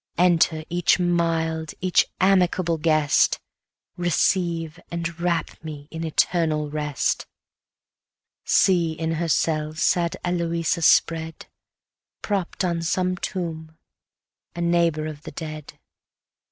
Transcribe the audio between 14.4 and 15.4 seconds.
a neighbour of the